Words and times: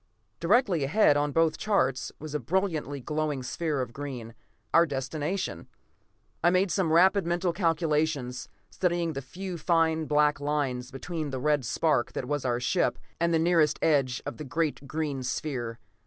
Directly 0.39 0.83
ahead, 0.83 1.15
on 1.15 1.31
both 1.31 1.59
charts, 1.59 2.11
was 2.17 2.33
a 2.33 2.39
brilliantly 2.39 3.01
glowing 3.01 3.43
sphere 3.43 3.81
of 3.81 3.93
green 3.93 4.33
our 4.73 4.87
destination. 4.87 5.67
I 6.43 6.49
made 6.49 6.71
some 6.71 6.91
rapid 6.91 7.27
mental 7.27 7.53
calculations, 7.53 8.49
studying 8.71 9.13
the 9.13 9.21
few 9.21 9.59
fine 9.59 10.05
black 10.05 10.39
lines 10.39 10.89
between 10.89 11.29
the 11.29 11.37
red 11.39 11.65
spark 11.65 12.13
that 12.13 12.25
was 12.25 12.45
our 12.45 12.59
ship, 12.59 12.97
and 13.19 13.31
the 13.31 13.37
nearest 13.37 13.77
edge 13.83 14.23
of 14.25 14.37
the 14.37 14.43
great 14.43 14.87
green 14.87 15.21
sphere. 15.21 15.77